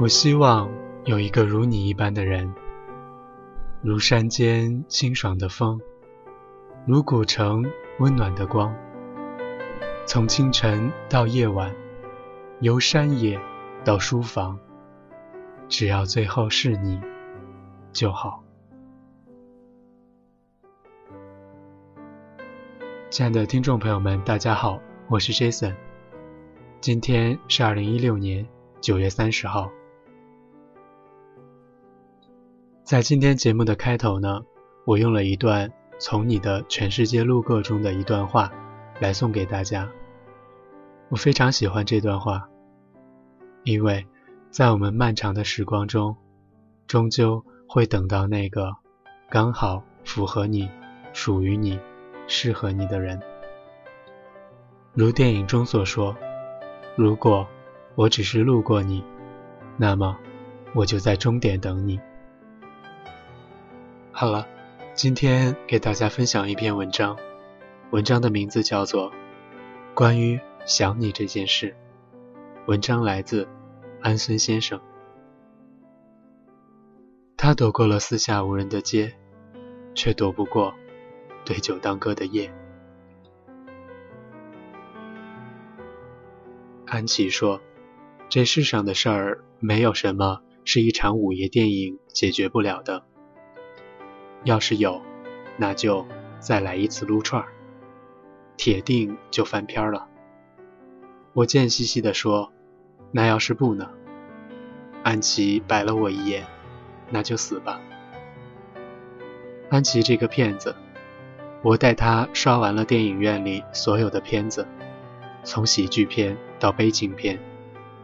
[0.00, 0.70] 我希望
[1.04, 2.54] 有一个如你一般的人，
[3.82, 5.78] 如山间清爽的风，
[6.86, 7.62] 如古城
[7.98, 8.74] 温暖的光。
[10.06, 11.76] 从清晨到夜晚，
[12.60, 13.38] 由山野
[13.84, 14.58] 到书房，
[15.68, 16.98] 只要最后是你
[17.92, 18.42] 就好。
[23.10, 25.74] 亲爱的听众朋友们，大家好，我是 Jason。
[26.80, 28.48] 今天是二零一六年
[28.80, 29.70] 九月三十号。
[32.90, 34.42] 在今天节目的开头呢，
[34.84, 38.52] 我用了一段从你的全世界路过中的一段话
[38.98, 39.88] 来送给大家。
[41.08, 42.48] 我非常喜欢这段话，
[43.62, 44.04] 因为
[44.50, 46.16] 在我们漫长的时光中，
[46.88, 48.74] 终究会等到那个
[49.28, 50.68] 刚好符合你、
[51.12, 51.78] 属于你。
[52.26, 53.20] 适合你的人，
[54.94, 56.16] 如电影中所说
[56.98, 57.46] ：“如果
[57.94, 59.04] 我只是路过你，
[59.76, 60.18] 那么
[60.74, 62.00] 我就在终点等你。”
[64.12, 64.46] 好了，
[64.94, 67.16] 今天给大家分享一篇文章，
[67.90, 69.10] 文章的名字叫做
[69.94, 71.70] 《关于想你这件事》。
[72.66, 73.48] 文章来自
[74.02, 74.80] 安孙先生。
[77.36, 79.14] 他躲过了四下无人的街，
[79.94, 80.74] 却躲不过。
[81.44, 82.52] 对酒当歌的夜，
[86.84, 87.62] 安琪说
[88.28, 93.04] ：“这世上的事儿，没有什么是一场午夜电影解决不了的。
[94.44, 95.02] 要是有，
[95.56, 96.06] 那就
[96.38, 97.48] 再来一次撸串儿，
[98.56, 100.06] 铁定就翻篇了。”
[101.32, 102.52] 我贱兮兮地说
[103.12, 103.90] ：“那要是不呢？”
[105.02, 106.46] 安琪白了我一眼
[107.10, 107.80] ：“那就死吧。”
[109.70, 110.74] 安琪这个骗子。
[111.62, 114.66] 我带他刷完了电影院里所有的片子，
[115.44, 117.38] 从喜剧片到悲情片，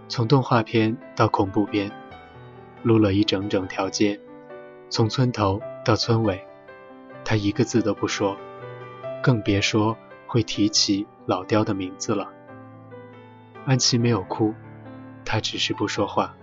[0.09, 1.91] 从动画片到恐怖片，
[2.83, 4.21] 撸了一整整条街，
[4.91, 6.45] 从村头到村尾，
[7.25, 8.37] 他一个字都不说，
[9.23, 12.33] 更别说会提起老刁的名字了。
[13.67, 14.53] 安琪没有哭，
[15.25, 16.35] 他只是不说话。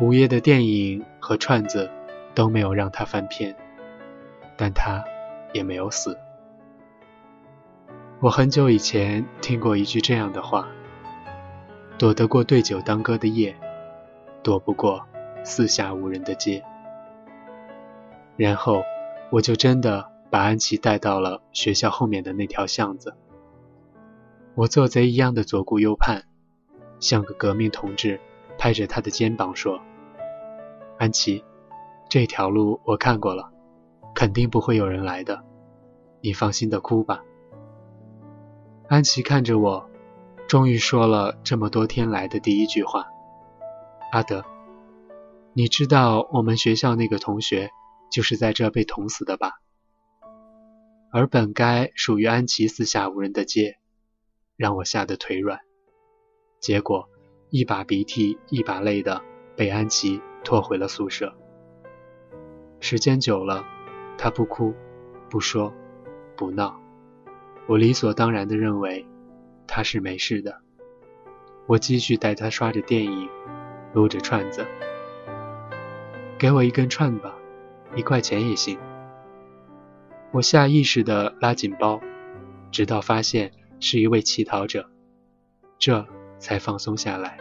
[0.00, 1.88] 午夜的电影和串子
[2.34, 3.54] 都没有让他翻篇。
[4.56, 5.04] 但他
[5.52, 6.18] 也没有死。
[8.18, 10.66] 我很久以前听过一句这样的话
[11.96, 13.54] ：“躲得过对酒当歌的夜，
[14.42, 15.06] 躲不过
[15.44, 16.64] 四下无人的街。”
[18.36, 18.82] 然后
[19.30, 23.14] 我就真的把安琪带到了学校后面的那条巷子。
[24.54, 26.22] 我做贼一样的左顾右盼，
[27.00, 28.20] 像个革命同志，
[28.58, 29.80] 拍着他的肩膀说
[30.98, 31.44] ：“安琪，
[32.08, 33.52] 这条路我看过了。”
[34.14, 35.44] 肯定不会有人来的，
[36.22, 37.22] 你放心的哭吧。
[38.88, 39.90] 安琪看着我，
[40.48, 43.08] 终于说了这么多天来的第一句话
[44.12, 44.42] ：“阿德，
[45.52, 47.70] 你知道我们学校那个同学
[48.10, 49.52] 就是在这被捅死的吧？
[51.12, 53.78] 而本该属于安琪四下无人的街，
[54.56, 55.60] 让我吓得腿软。
[56.60, 57.08] 结果
[57.50, 59.22] 一把鼻涕一把泪的
[59.56, 61.34] 被安琪拖回了宿舍。
[62.80, 63.66] 时间久了。”
[64.18, 64.74] 他不哭，
[65.28, 65.74] 不说，
[66.38, 66.80] 不闹，
[67.68, 69.06] 我理所当然的认为
[69.66, 70.62] 他是没事的。
[71.66, 73.28] 我继续带他刷着电影，
[73.92, 74.66] 撸着串子。
[76.38, 77.36] 给我一根串吧，
[77.94, 78.78] 一块钱也行。
[80.32, 82.00] 我下意识的拉紧包，
[82.72, 84.90] 直到发现是一位乞讨者，
[85.78, 86.06] 这
[86.38, 87.38] 才放松下来，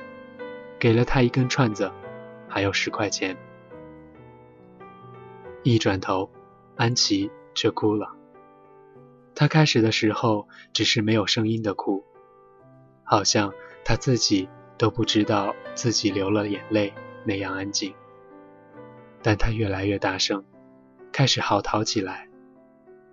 [0.80, 1.92] 给了他一根串子，
[2.48, 3.36] 还有十块钱。
[5.64, 6.30] 一转头。
[6.78, 8.14] 安琪却哭了。
[9.34, 12.04] 她开始的时候只是没有声音的哭，
[13.06, 13.54] 好像
[13.86, 17.94] 她自己都不知道自己流了眼泪那样安静。
[19.26, 20.44] 但他越来越大声，
[21.12, 22.28] 开始嚎啕起来。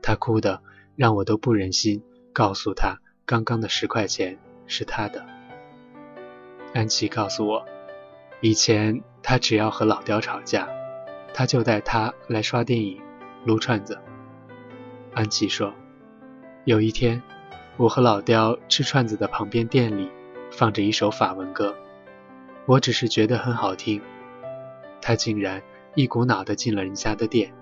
[0.03, 0.61] 他哭的
[0.95, 2.03] 让我都不忍心
[2.35, 5.25] 告诉他，刚刚的十块钱是他的。
[6.75, 7.65] 安琪告诉我，
[8.43, 10.69] 以前他只要和老刁吵架，
[11.33, 13.01] 他就带他来刷电影。
[13.47, 13.99] 撸串子，
[15.15, 15.73] 安琪说
[16.67, 17.23] ：“有一天，
[17.79, 20.11] 我和老刁吃串子的旁边店里
[20.51, 21.75] 放着一首法文歌，
[22.67, 24.03] 我只是觉得很好听。
[25.01, 25.63] 他竟然
[25.95, 27.53] 一股脑的进了人家的店，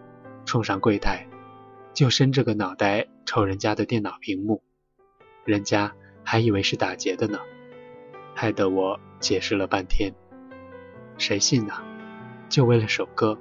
[0.44, 1.26] 冲上柜台，
[1.92, 4.62] 就伸着个脑袋瞅人家的电脑屏幕，
[5.44, 5.94] 人家
[6.24, 7.40] 还以为是打劫的呢，
[8.34, 10.14] 害得我解释了半天。
[11.18, 11.74] 谁信呢？
[12.48, 13.38] 就为了首歌。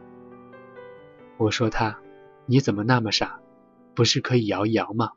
[1.38, 1.98] 我说他。”
[2.52, 3.40] 你怎么那么傻？
[3.94, 5.12] 不是可以摇一摇吗？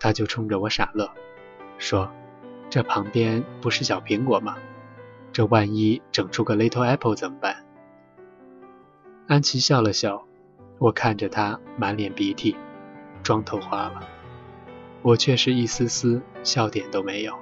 [0.00, 1.08] 他就冲着我傻乐，
[1.78, 2.10] 说
[2.68, 4.56] ：“这旁边不是小苹果吗？
[5.32, 7.64] 这万一整出个 Little Apple 怎么办？
[9.28, 10.22] 安琪笑了笑，
[10.78, 12.56] 我看着她满脸鼻涕，
[13.24, 14.00] 妆头花了，
[15.02, 17.34] 我却是一丝丝笑点都没有。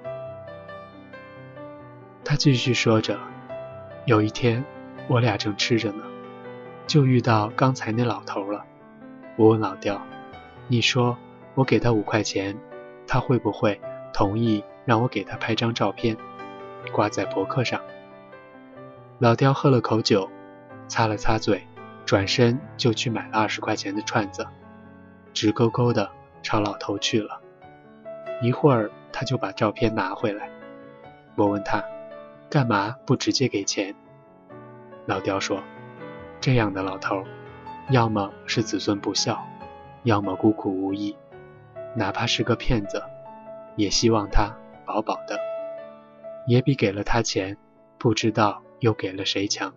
[2.25, 3.19] 他继续说着
[4.07, 4.65] ：“有一天，
[5.09, 6.03] 我俩正吃着呢，
[6.87, 8.65] 就遇到刚才那老头了。
[9.37, 10.01] 我问老刁
[10.69, 11.19] ：‘你说
[11.55, 12.57] 我给他五块钱，
[13.07, 13.79] 他会不会
[14.15, 16.17] 同意让我给他拍张照片，
[16.93, 17.79] 挂在博客上？’
[19.21, 20.31] 老刁喝了口酒，
[20.89, 21.63] 擦了擦嘴，
[22.05, 24.47] 转身就去买了二十块钱的串子，
[25.33, 26.11] 直勾勾的
[26.43, 27.41] 朝老头去了。
[28.43, 30.49] 一会儿，他就把照片拿回来。
[31.37, 31.85] 我问他。”
[32.51, 33.97] 干嘛不直接给钱？
[35.07, 35.61] 老刁说
[36.41, 37.25] ：“这样的老头，
[37.91, 39.45] 要么是子孙不孝，
[40.05, 41.17] 要么孤苦无依。
[41.97, 43.03] 哪怕是个骗子，
[43.75, 44.55] 也希望他
[44.87, 45.41] 饱饱的，
[46.47, 47.57] 也比给了他钱，
[47.99, 49.75] 不知道又给了谁强。”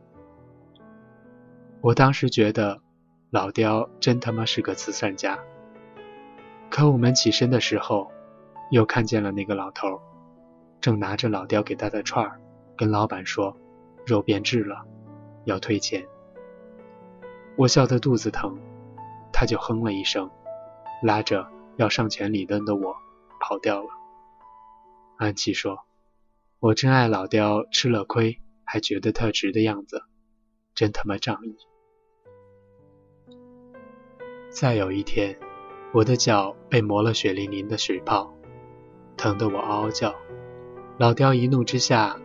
[1.82, 2.82] 我当时觉得
[3.30, 5.40] 老刁真他妈是个慈善家。
[6.70, 8.12] 可我们起身的时候，
[8.72, 10.02] 又看见了那个老头，
[10.82, 12.42] 正拿着老刁给他的串儿。
[12.76, 13.58] 跟老板说，
[14.06, 14.86] 肉变质了，
[15.46, 16.06] 要退钱。
[17.56, 18.60] 我笑得肚子疼，
[19.32, 20.30] 他就哼了一声，
[21.02, 21.48] 拉着
[21.78, 22.96] 要上前理论的我
[23.40, 23.90] 跑掉了。
[25.18, 25.80] 安琪说
[26.60, 30.04] ：“我真爱老刁，吃了亏还觉得特值的样子，
[30.78, 31.58] 真他妈仗义。”
[34.50, 35.38] 再有一天，
[35.92, 38.34] 我的脚被磨了血淋淋的水泡，
[39.18, 40.16] 疼得我嗷嗷叫。
[40.98, 42.18] 老刁一怒之下。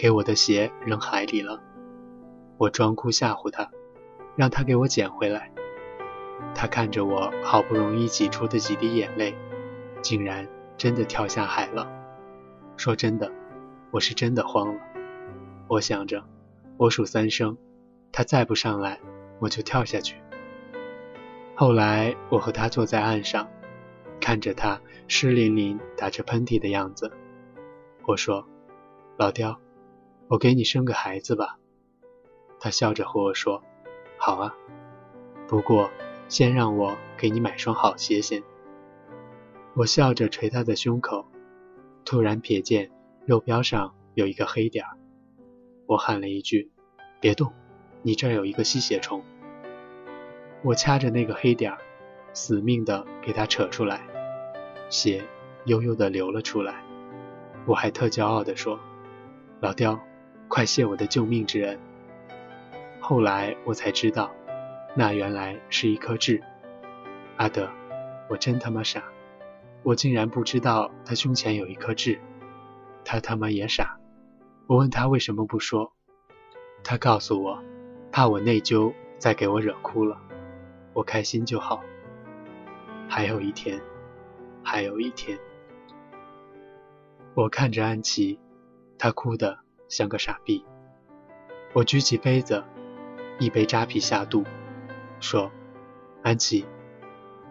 [0.00, 1.60] 给我的鞋扔海里了，
[2.56, 3.68] 我装哭吓唬他，
[4.36, 5.52] 让他给我捡回来。
[6.54, 9.34] 他看着我好不容易挤出的几滴眼泪，
[10.00, 11.90] 竟然真的跳下海了。
[12.76, 13.32] 说真的，
[13.90, 14.80] 我是真的慌了。
[15.66, 16.22] 我想着，
[16.76, 17.58] 我数三声，
[18.12, 19.00] 他再不上来，
[19.38, 20.16] 我就跳下去。
[21.54, 23.48] 后来我和他坐在岸上，
[24.20, 27.12] 看着他湿淋淋打着喷嚏的样子，
[28.06, 28.46] 我说
[29.16, 29.60] ：“老刁。”
[30.28, 31.58] 我给你生个孩子吧，
[32.60, 33.62] 他笑着和我说
[34.20, 34.54] ：“好啊，
[35.46, 35.90] 不过
[36.28, 38.42] 先让我给你买双好鞋先。”
[39.72, 41.24] 我笑着捶他的胸口，
[42.04, 42.90] 突然瞥见
[43.24, 44.98] 肉标上有一个黑点儿，
[45.86, 46.70] 我喊了一句
[47.20, 47.54] ：“别动，
[48.02, 49.22] 你这儿有一个吸血虫。”
[50.62, 51.78] 我掐着那个黑点儿，
[52.32, 54.00] 死命的给它扯出来，
[54.90, 55.24] 血
[55.64, 56.82] 悠悠的流了出来。
[57.66, 58.78] 我还特骄傲的说
[59.60, 59.98] ：“老刁。”
[60.50, 61.78] 快谢我的救命之恩！
[63.00, 64.32] 后来我才知道，
[64.96, 66.42] 那原来是一颗痣。
[67.36, 67.68] 阿德，
[68.30, 69.04] 我真他妈傻，
[69.82, 72.18] 我竟然不知道他胸前有一颗痣。
[73.04, 73.98] 他他妈也傻。
[74.66, 75.92] 我问他为什么不说，
[76.82, 77.62] 他告诉我，
[78.18, 80.20] 怕我内疚，再给我惹哭了。
[80.92, 81.84] 我开心就好。
[83.08, 83.80] 还有一天，
[84.60, 85.38] 还有一天，
[87.34, 88.40] 我看着安琪，
[88.98, 89.60] 她哭的。
[89.88, 90.64] 像个傻逼，
[91.72, 92.64] 我举起杯子，
[93.38, 94.42] 一杯扎啤下肚，
[95.20, 95.52] 说
[96.24, 96.66] ：“安琪，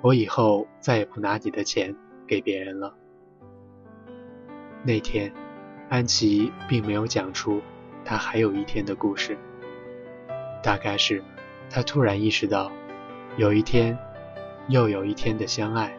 [0.01, 1.95] 我以后再也不拿你的钱
[2.27, 2.93] 给别人了。”
[4.83, 5.33] 那天，
[5.87, 7.61] 安琪并没有讲出
[8.03, 9.37] 她还有一天的故事，
[10.61, 11.23] 大概是
[11.69, 12.71] 他突然意识到，
[13.37, 13.97] 有一天
[14.67, 15.95] 又有一天的相爱，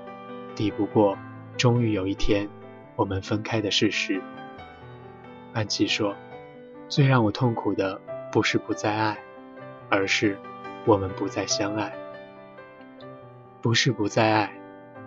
[0.55, 1.17] 抵不过
[1.57, 2.49] 终于有一天
[2.97, 4.21] 我们分开的事实。
[5.53, 6.15] 安琪说。
[6.91, 8.00] 最让我痛苦的
[8.33, 9.19] 不是不再爱，
[9.91, 10.38] 而是
[10.87, 11.93] 我们不再相爱。
[13.61, 14.50] 不是不再爱，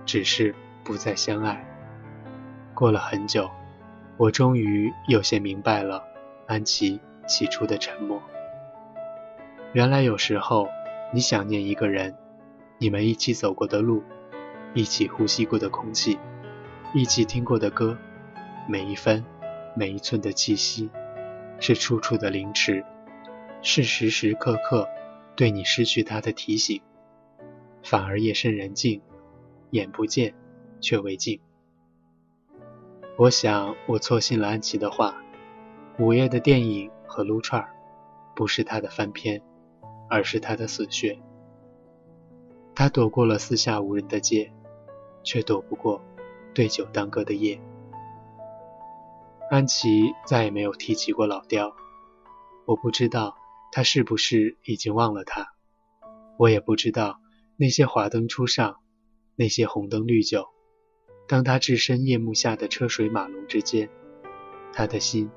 [0.05, 0.53] 只是
[0.83, 1.65] 不再相爱。
[2.75, 3.49] 过了很久，
[4.17, 6.03] 我终于有些明白了
[6.45, 8.21] 安琪起初的沉默。
[9.73, 10.67] 原来有时候
[11.13, 12.17] 你想念一个人，
[12.77, 14.03] 你们一起走过的路，
[14.73, 16.19] 一起呼吸过的空气，
[16.93, 17.97] 一起听过的歌，
[18.67, 19.23] 每一分
[19.73, 20.89] 每一寸的气息。
[21.63, 22.83] 是处处的凌迟，
[23.61, 24.89] 是时时刻刻
[25.35, 26.81] 对你失去他的提醒，
[27.83, 28.99] 反而夜深人静，
[29.69, 30.33] 眼不见
[30.79, 31.39] 却为净。
[33.15, 35.15] 我想我错信了安琪的话，
[35.99, 37.69] 午夜的电影和撸串儿
[38.35, 39.43] 不是他的翻篇，
[40.11, 41.17] 而是他的死穴。
[42.75, 44.51] 他躲过了四下无人的街，
[45.23, 46.01] 却躲不过
[46.53, 47.61] 对酒当歌的夜。
[49.49, 51.73] 安琪再也没有提起过老刁，
[52.65, 53.37] 我不知道
[53.71, 55.47] 他是不是已经忘了他，
[56.37, 57.21] 我也不知道
[57.55, 58.79] 那些华灯初上，
[59.37, 60.47] 那些红灯绿酒，
[61.27, 63.89] 当他置身夜幕下的车水马龙之间，
[64.73, 65.29] 他的心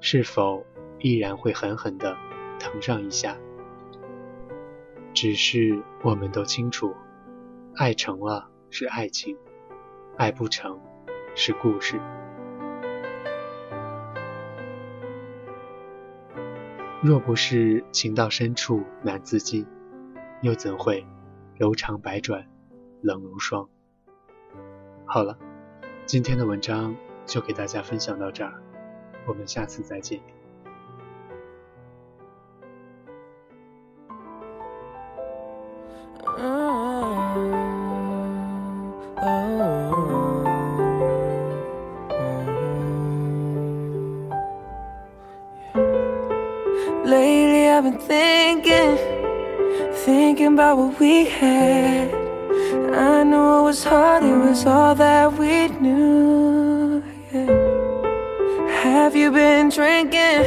[0.00, 0.64] 是否
[0.98, 2.16] 依然会狠狠地
[2.58, 3.36] 疼上一下。
[5.12, 6.94] 只是我们都清楚，
[7.74, 9.36] 爱成了是爱情，
[10.16, 10.80] 爱不成
[11.34, 12.00] 是故事。
[17.02, 19.66] 若不是情到深处难自禁，
[20.42, 21.06] 又怎会
[21.56, 22.46] 柔肠百转
[23.00, 23.68] 冷如霜？
[25.06, 25.38] 好了，
[26.06, 26.94] 今天的文章
[27.26, 28.62] 就给大家分享到这儿，
[29.26, 30.20] 我们下次再见。
[50.10, 52.12] Thinking about what we had.
[53.10, 57.02] I know it was hard, it was all that we knew.
[57.32, 57.50] Yeah.
[58.82, 60.42] Have you been drinking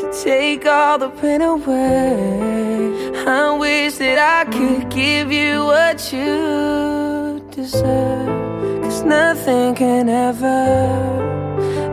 [0.00, 3.12] to take all the pain away?
[3.26, 8.82] I wish that I could give you what you deserve.
[8.82, 10.60] Cause nothing can ever,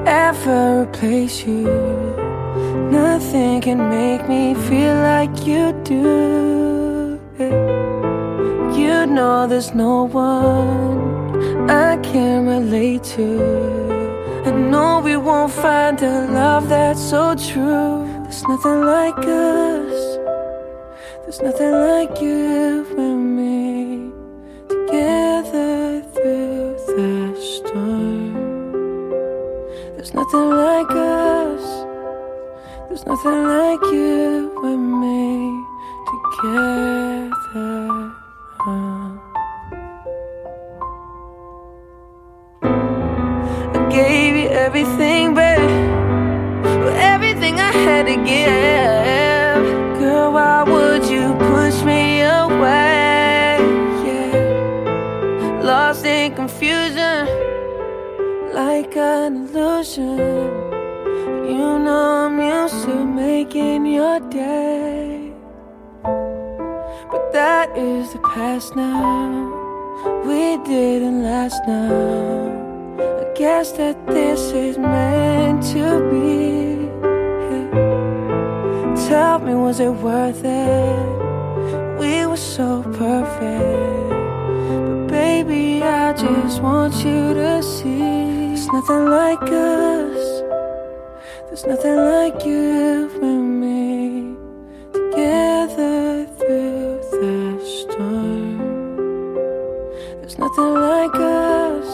[0.07, 2.20] ever replace you.
[2.73, 7.19] Nothing can make me feel like you do.
[8.73, 14.01] You know there's no one I can relate to.
[14.45, 18.07] I know we won't find a love that's so true.
[18.23, 20.17] There's nothing like us.
[21.23, 24.11] There's nothing like you and me
[24.67, 28.33] together through the storm.
[29.95, 31.90] There's nothing like us.
[32.91, 35.63] There's nothing like you and me
[36.11, 37.31] together.
[43.73, 45.61] I gave you everything, babe.
[46.97, 49.63] Everything I had to give.
[49.97, 53.57] Girl, why would you push me away?
[54.05, 55.61] Yeah.
[55.63, 57.25] Lost in confusion,
[58.53, 60.70] like an illusion.
[61.27, 65.31] You know I'm used to making your day.
[66.03, 69.51] But that is the past now.
[70.25, 72.95] We didn't last now.
[73.21, 76.89] I guess that this is meant to be.
[79.07, 81.99] Tell me, was it worth it?
[81.99, 84.09] We were so perfect.
[84.69, 88.53] But baby, I just want you to see.
[88.53, 90.20] It's nothing like us.
[91.71, 94.35] Nothing like you and me
[94.91, 98.57] together through the storm.
[100.19, 101.89] There's nothing like us.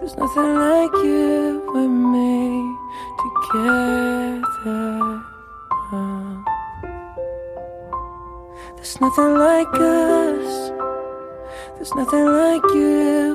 [0.00, 2.76] There's nothing like you and me
[3.22, 4.90] together.
[8.74, 10.72] There's nothing like us.
[11.76, 13.27] There's nothing like you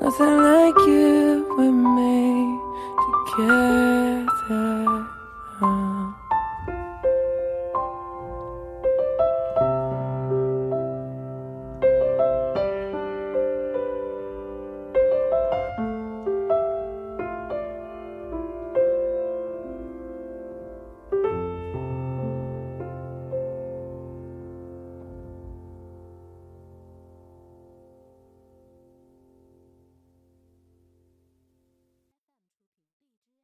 [0.00, 2.58] nothing like you and me
[3.36, 3.89] together.